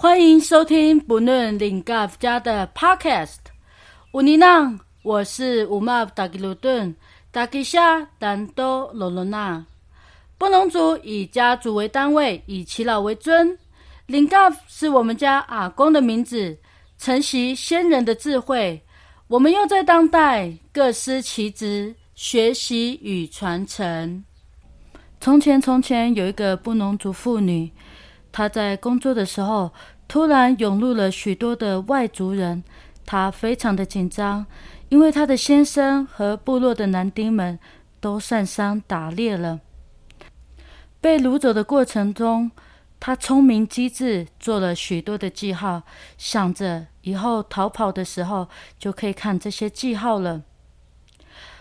[0.00, 3.38] 欢迎收听不论领 g 家的 Podcast。
[4.12, 6.94] 乌尼娜，我是乌玛达吉鲁顿
[7.30, 9.66] 达吉夏丹多罗罗娜。
[10.38, 13.58] 布农族以家族为单位，以耆老为尊。
[14.06, 14.36] 领 g
[14.68, 16.56] 是我们家阿公的名字，
[16.96, 18.80] 承袭先人的智慧。
[19.26, 24.24] 我们又在当代各司其职，学习与传承。
[25.20, 27.72] 从前，从前有一个布农族妇女。
[28.30, 29.72] 她在工作的时候，
[30.06, 32.62] 突然涌入了许多的外族人，
[33.04, 34.46] 她非常的紧张，
[34.88, 37.58] 因为她的先生和部落的男丁们
[38.00, 39.58] 都上山打猎了。
[41.00, 42.50] 被掳走的过程中，
[42.98, 45.82] 他聪明机智，做了许多的记号，
[46.16, 50.42] 想着以后逃跑的时候就可以看这些记号了。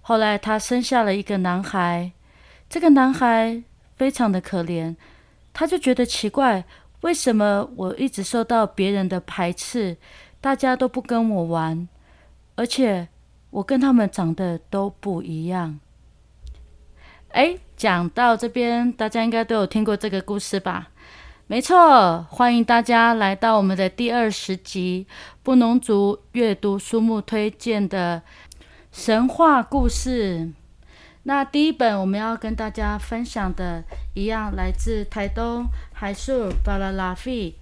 [0.00, 2.12] 后来他生下了一个男孩，
[2.70, 3.62] 这个男孩
[3.96, 4.96] 非常的可怜。
[5.52, 6.64] 他就觉得奇怪，
[7.02, 9.98] 为什么我一直受到别人的排斥，
[10.40, 11.88] 大家都不跟我玩，
[12.54, 13.08] 而且
[13.50, 15.80] 我跟他们长得都不一样。
[17.30, 20.88] 哎，讲到这边，大家应该都有听过这个故事吧？
[21.46, 25.06] 没错，欢迎大家来到我们的第二十集
[25.42, 28.22] 布农族阅读书目推荐的
[28.90, 30.50] 神话故事。
[31.24, 37.54] 那第一本我们要跟大家分享的，一样来自台东海树巴拉拉费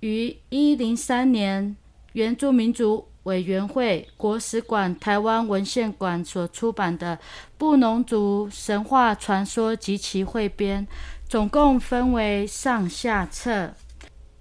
[0.00, 1.76] 于一零三年
[2.12, 7.16] 原住民族委员会国史馆台湾文献馆所出版的
[7.58, 10.86] 《布农族神话传说及其汇编》，
[11.28, 13.74] 总共分为上下册。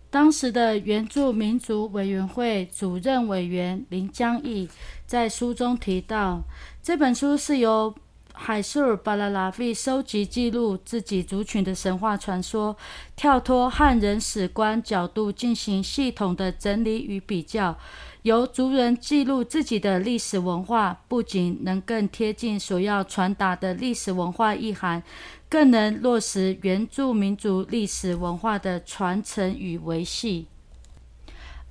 [0.09, 4.68] 当时的原住民族委员会主任委员林江义
[5.06, 6.42] 在书中提到，
[6.82, 7.94] 这本书是由
[8.34, 12.76] 海苏尔巴拉拉费收集记录自己族群的神话传说，
[13.16, 17.78] 跳脱汉人史观角度进行系统的整理与比较，
[18.24, 25.03] 由族人记录自己的历史文化，不仅能更贴近所要传达的历史文化意涵。
[25.50, 30.46] 更能落实原住民族历史文化的传承与维系。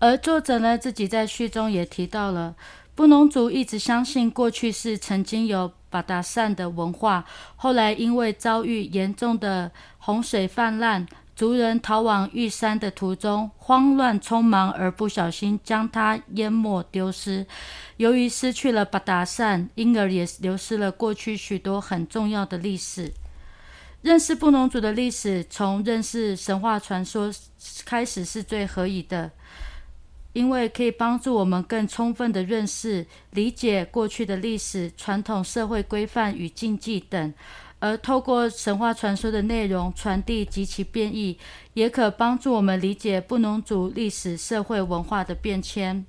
[0.00, 2.56] 而作者呢，自己在序中也提到了，
[2.96, 11.06] 布农族一直相信过去是曾经有巴达善的文化，后来因为遭遇严重的洪水泛滥，
[11.38, 17.46] 族人逃往玉山的途中慌乱匆忙，而不小心将它淹没丢失。
[17.96, 23.12] 由于失去了巴达善，因而也流失了过去许多很重要的历史。
[24.02, 27.32] 认识布农族的历史，从认识神话传说
[27.84, 29.30] 开始是最合宜的，
[30.32, 37.32] 因为可以帮助我们更充分的认识、理解过去的历史、传统社会规范与禁忌等。
[37.80, 41.38] 而透过神话传说的内容传递及其变异，
[41.74, 46.04] 也可帮助我们理解布农族历史、社会文化的变迁。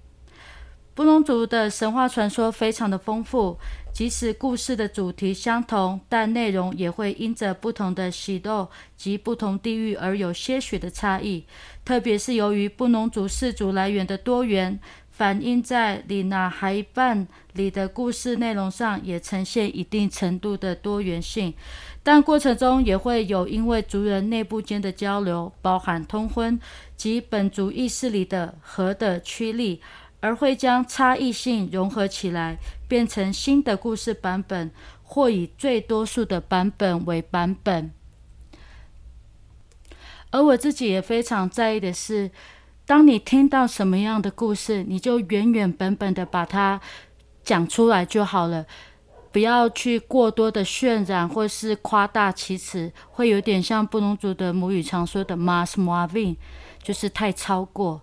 [0.94, 3.58] 布农族的神话传说非常的丰富。
[3.92, 11.44] 即使故事的主题相同，但内容也会因着不同的喜斗及不同地域而有些许的差异。
[11.84, 14.80] 特别是由于布农族氏族来源的多元，
[15.20, 21.54] 反映在里那海半里的故事内容上，也呈现一定程度的多元性。
[22.02, 26.58] 但过程中也会有因为族人内部间的交流，包含通婚
[26.96, 29.82] 及本族意识里的和的趋力。
[30.22, 34.72] 而会将差异性融合起来，变成新的故事版本，
[35.04, 37.92] 或以最多数的版本为版本。
[40.32, 42.32] 而我自己也非常在意的是，
[42.90, 46.82] 当你听到什么样的故事，你就原原本本的把它
[47.44, 48.66] 讲出来就好了，
[49.32, 56.36] 不要去过多的渲染或是夸大其词，会有点像布农族的母语常说的 “mas mavin”，
[56.82, 58.02] 就是太超过。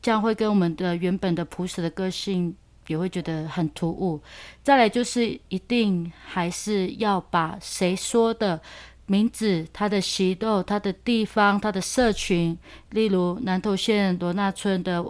[0.00, 4.18] 这样会跟我们的原本的朴实的个性也会觉得很突兀。
[4.62, 8.58] 再来就是一定还是要把谁说的
[9.06, 12.56] 名字、他的习斗、他的地方、他的社群，
[12.90, 15.04] 例如南投县罗纳村的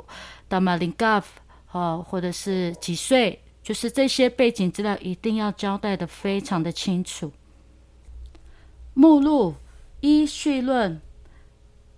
[0.49, 1.41] 达马林嘎夫，
[1.73, 7.33] 哦，或者是几岁，就是这些背景资料一定要交代的非常的清楚。
[8.95, 9.55] 目录
[10.01, 11.01] 一序论。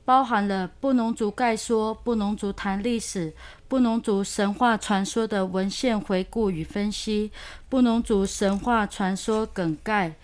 [0.06, 3.32] 包含了布农族概说、布农族谈历史、
[3.68, 7.32] 布农族神话传说的文献回顾与分析、
[7.70, 10.14] 布农族神话传说梗概、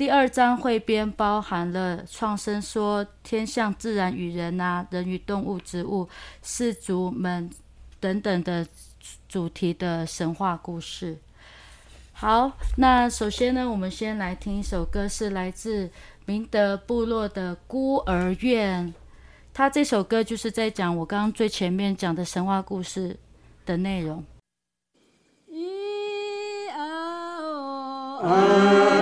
[0.00, 6.08] 第二章汇编包含了创生说天象、自然与人啊，人与动物、植物、
[6.42, 7.50] 氏族们
[8.00, 8.66] 等等的
[9.28, 11.18] 主题的神话故事。
[12.12, 15.90] 好，那首先呢，我们先来听一首歌，是来自
[16.24, 18.88] 明德部落的《孤儿院》。
[19.52, 23.18] 他这首歌就是在讲我刚刚最前面讲的神话故事
[23.66, 24.24] 的内容。
[28.22, 29.00] 纳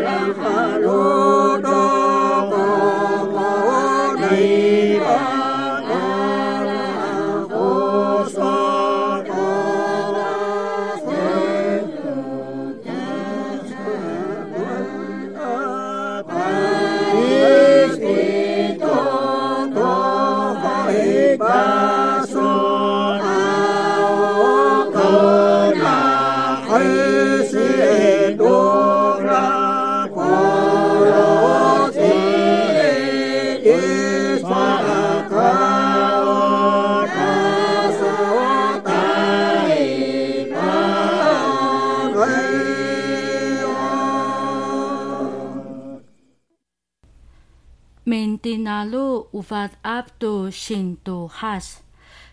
[48.90, 51.80] 鲁乌法阿杜辛杜哈斯，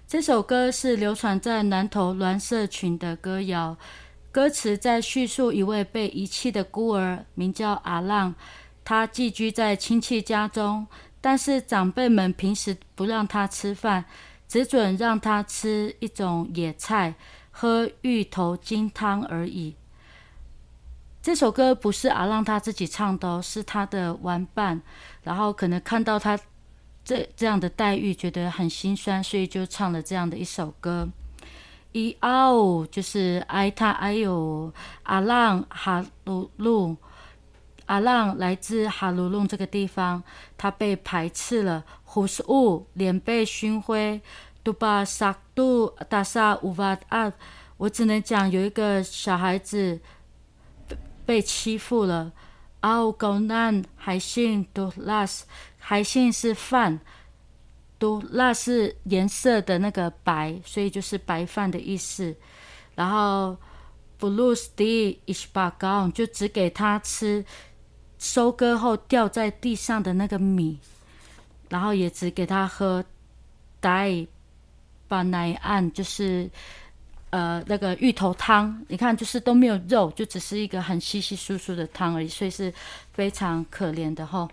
[0.08, 3.76] 这首歌是流传在南投峦社群的歌谣。
[4.32, 8.36] 歌词在叙述一位被遗弃的孤儿，名叫阿浪。
[8.86, 10.88] 他寄居在亲戚家中，
[11.26, 14.06] 但是长辈们平时不让他吃饭，
[14.48, 17.16] 只准让他吃一种野菜，
[17.50, 19.74] 喝芋头金汤而已。
[21.24, 24.80] 这首歌不是阿浪他自己唱的，是他的玩伴，
[25.24, 26.40] 然后可能看到他
[27.04, 31.10] 这这样的待遇，觉得很心酸，所以就唱了这样的一首歌。
[31.92, 36.96] 一嗷就是哀他，哎呦，阿浪哈鲁鲁，
[37.86, 40.24] 阿浪来自哈鲁鲁这个地方，
[40.58, 44.22] 他被排斥了，胡斯乌脸被熏灰，
[44.64, 47.32] 杜巴萨杜达萨乌瓦啊，
[47.78, 50.00] 我只能讲有一个小孩子。
[50.88, 52.32] 被被欺负了，
[52.82, 55.46] 奥高难海信都拉斯，
[55.80, 57.00] 海信是饭，
[57.98, 62.36] 都拉是颜色的那个白，所以就是白饭的意思。
[62.94, 63.58] 然后
[64.18, 67.44] 布鲁斯蒂伊斯巴高就只给他吃
[68.34, 70.80] 收割后掉在地上的那个米，
[71.70, 73.04] 然后也只给他喝
[73.80, 74.26] 带
[75.08, 76.50] 巴奈岸，就是。
[77.32, 82.74] 呃，那个芋头汤，你看就是都没有肉，就只是一个很稀稀疏疏的汤而已，所以是
[83.12, 84.48] 非常可怜的吼。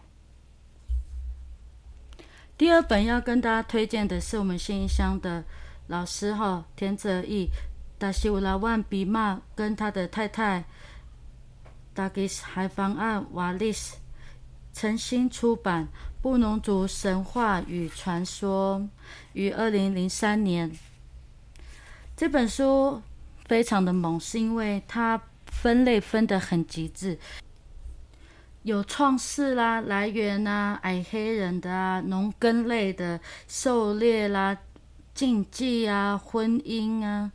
[2.59, 5.45] 第二本要跟大家推荐的是我们新一乡的
[5.87, 7.49] 老师哈，田泽义，
[7.99, 10.65] 达西乌拉万比玛跟他的太太
[11.95, 13.97] 达吉斯海防案瓦利斯，
[14.73, 15.85] 诚心出版
[16.23, 18.81] 《布农族神话与传说》，
[19.35, 20.71] 于二零零三年。
[22.17, 23.03] 这本书
[23.47, 27.19] 非常的猛，是因为它分类分得很极致，
[28.63, 34.57] 有创世啦、来源啊、矮黑人的啊、农耕类的、狩猎啦、
[35.13, 37.31] 禁忌啊、婚姻啊、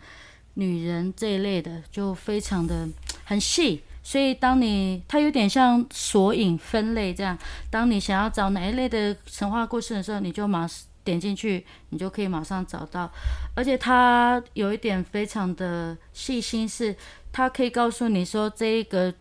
[0.56, 2.88] 女人这一类的，就非常的
[3.24, 3.84] 很细。
[4.08, 7.38] 所以当你它有点像索引分类这样，
[7.70, 10.88] 当你想要找哪一类的神话故事的时候，你就马上。
[11.08, 13.10] 点进去，你就可以马上找到，
[13.56, 16.94] 而且它有一点非常的细心，是
[17.32, 19.14] 它可以告诉你说这一个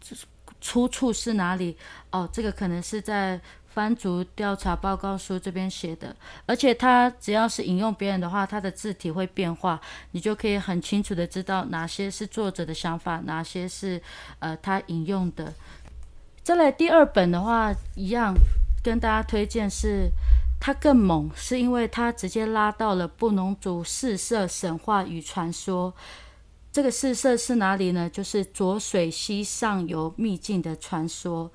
[0.61, 1.77] 出处是哪里。
[2.11, 3.41] 哦，这个可能是在
[3.77, 6.17] 番族调查报告书这边写的，
[6.47, 9.79] 而且他只要是引用别人的话，他的字体会变化，
[10.13, 14.01] 你就可以很清楚的知道哪些是作者的想法，哪些是
[14.39, 15.53] 呃他引用的。
[16.43, 18.35] 再来第二本的话，一样
[18.83, 20.11] 跟大家推荐是。
[20.59, 25.95] 它更猛，是因为它直接拉到了布农族四色神话与传说。
[26.73, 28.09] 这个四色是哪里呢？
[28.09, 31.53] 就是浊水溪上游秘境的传说。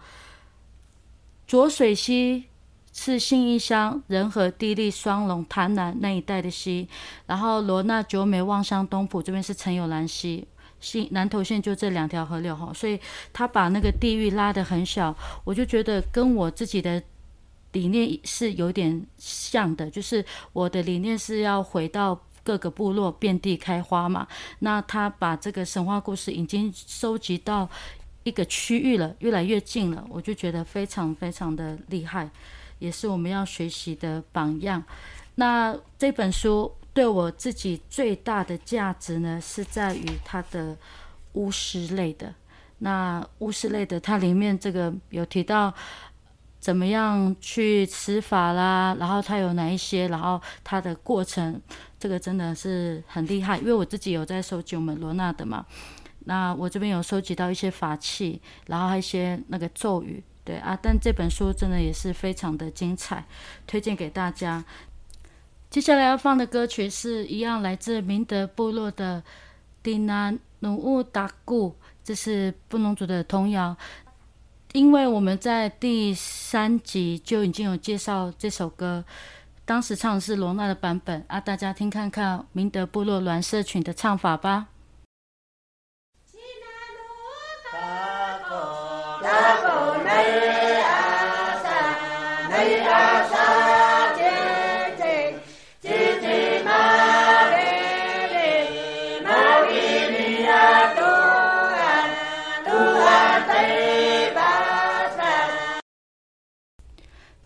[1.51, 2.46] 浊水溪
[2.93, 6.88] 是信义乡仁和、地利、双龙、潭南那一带的溪，
[7.25, 10.48] 然后罗纳、九美、望乡、东埔这边是陈友兰溪，
[10.79, 12.98] 新南投县就这两条河流哈，所以
[13.34, 17.03] 他把那个地域拉得很小，我就觉得跟我自己的。
[17.74, 24.27] 理念是有点像的，就是我的理念是要回到各个部落遍地开花嘛。
[24.60, 27.70] 那他把这个神话故事已经收集到
[28.24, 32.30] 一个区域了，越来越近了，我就觉得非常非常的厉害，
[32.80, 34.84] 也是我们要学习的榜样。
[35.36, 40.78] 那这本书对我自己最大的价值呢，是在于它的
[41.34, 42.34] 巫师类的。
[42.80, 45.74] 那巫师类的，它里面这个有提到
[46.60, 51.62] 怎么样去施法啦，然后它有哪一些，然后它的过程，
[52.00, 53.58] 这个真的是很厉害。
[53.58, 55.66] 因为我自己有在收集我们罗纳的嘛，
[56.25, 60.78] 那我这边有收集到一些法器，然后还有一些那个咒语，对啊。
[60.82, 63.25] 但这本书真的也是非常的精彩，
[63.66, 64.63] 推荐给大家。
[65.70, 69.24] 接下来要放的歌曲是一样来自明德部落的
[69.82, 71.75] 迪南努乌达古。
[72.04, 73.78] 这是布农族的童谣，
[74.74, 79.06] 因为我们在第三集就已经有介绍这首歌，
[79.66, 84.68] 当时唱的是罗娜的版本啊，大家听看看明德部落峦社群的唱法吧。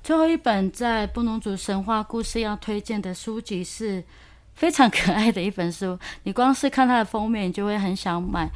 [0.03, 4.03] 最后一本在布农族神话故事要推荐的书籍是
[4.53, 8.47] 非常可爱的一本书，你光是看它的封面，你就会很想买。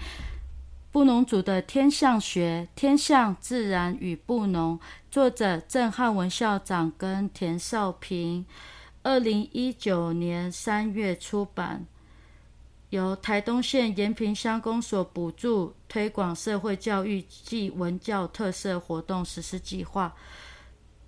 [0.91, 4.79] 布农族的天象学、天象、自然与布农，
[5.11, 8.43] 作者郑汉文校长跟田少平，
[9.03, 11.85] 二零一九年三月出版，
[12.89, 20.11] 由台东县延平乡公所补助推广社会教育暨文教特色活动实施计划。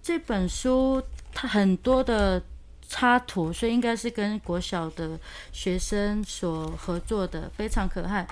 [0.03, 1.01] 这本书
[1.33, 2.39] 它很多的
[2.87, 5.19] 插图，所以应该是跟国小的
[5.51, 8.27] 学生所合作的，非常可爱。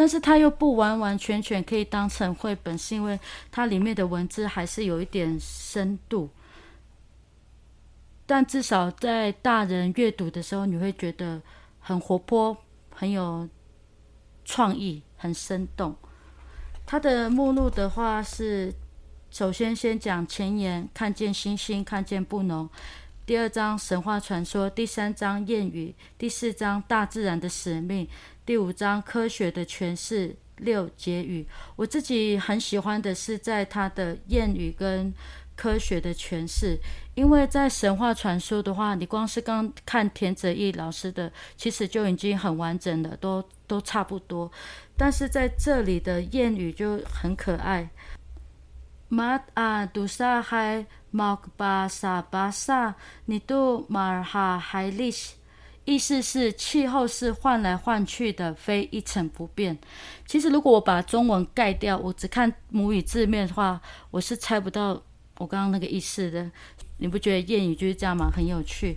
[0.00, 3.20] 但是它又不完完全全可以当成绘本，是因为
[3.52, 6.30] 它里面的文字还是有一点深度。
[8.24, 11.42] 但至少在大人阅读的时候，你会觉得
[11.80, 12.56] 很活泼、
[12.88, 13.46] 很有
[14.42, 15.94] 创意、很生动。
[16.86, 18.72] 它的目录的话是。
[19.32, 22.68] 首先，先讲前言，看见星星，看见布农。
[23.30, 28.08] 第二章神话传说，第三章谚语，第四章大自然的使命，
[28.44, 31.46] 第五章科学的诠释，六结语。
[31.76, 35.14] 我自己很喜欢的是在它的谚语跟
[35.54, 36.76] 科学的诠释，
[37.14, 44.50] 因为在神话传说的话，你光是刚看田泽义老师的，其实就已经很完整了，都都差不多。
[44.96, 47.88] 但是在这里的谚语就很可爱。
[49.12, 55.34] 马啊，杜萨海毛巴萨巴萨，你杜马尔哈海利斯，
[55.84, 59.76] 意思是气候是换来换去的，非一成不变。
[60.26, 63.80] 其实，如果我把中文盖掉，我只看母语字面的话，
[64.12, 65.02] 我是猜不到
[65.38, 66.48] 我刚刚那个意思的。
[66.98, 68.30] 你不觉得谚语就是这样吗？
[68.32, 68.96] 很有趣。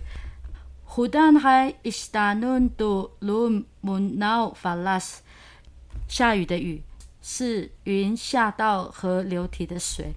[0.84, 5.22] 胡丹海伊斯达努杜鲁姆瑙法拉斯，
[6.06, 6.80] 下雨的雨。
[7.26, 10.12] 是云下到河流体的水，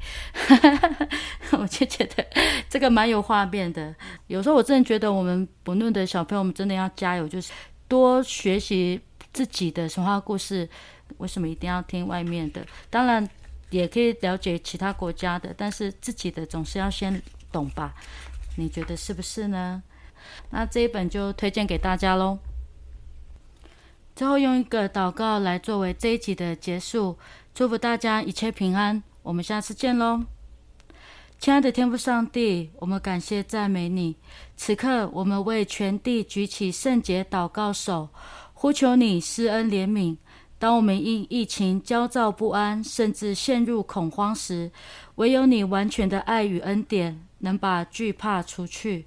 [1.57, 2.27] 我就觉得
[2.69, 3.95] 这个蛮有画面的。
[4.27, 7.53] 有时候我真的觉得我们不论的小朋友们真的要加油，就是
[7.87, 8.99] 多学习
[9.31, 10.69] 自己的神话故事。
[11.19, 12.67] 为什么一定要听外面的？
[12.89, 13.25] 当然
[13.69, 17.21] 也可以了解其他国家的，但是自己的总是要先
[17.53, 17.95] 懂吧？
[18.57, 19.81] 你觉得是不是呢？
[20.49, 22.37] 那这一本就推荐给大家喽。
[24.17, 27.19] 最后用一个祷告来作为这一集的结束，
[27.53, 29.03] 祝福大家一切平安。
[29.21, 30.23] 我们下次见喽，
[31.37, 34.15] 亲爱的天父上帝，我们感谢赞美你。
[34.55, 38.09] 此刻，我们为全地举起圣洁祷告手，
[38.55, 40.17] 呼求你施恩怜悯。
[40.57, 44.71] 当我们因疫情焦躁不安，甚至陷入恐慌时，
[45.17, 49.05] 唯有你完全的爱与恩典能把惧怕除去。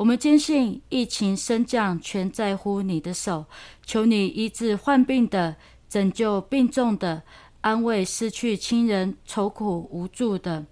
[0.00, 3.44] 我们坚信疫情升降全在乎你的手，
[3.84, 5.56] 求你医治患病的，
[5.90, 7.22] 拯救病重的，
[7.60, 10.64] 安慰失去亲人愁苦无助的。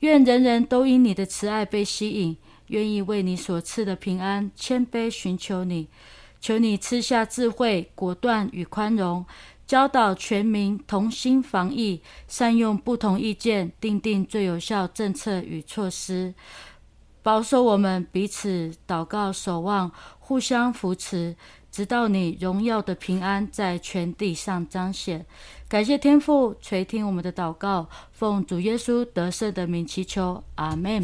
[0.00, 5.88] 愿人人都因你的慈爱被吸引，愿意为你所赐的平安谦卑寻求你。
[6.38, 9.24] 求你赐下智慧、果断与宽容，
[9.66, 16.34] 教导全民同心防疫，善用不同意见，定定最有效政策与措施。
[17.22, 21.36] 保守我们彼此祷告、守望、互相扶持，
[21.70, 25.26] 直到你荣耀的平安在全地上彰显。
[25.68, 31.02] 感谢天父垂听我们的祷告，奉主耶稣得胜的名祈求，阿门。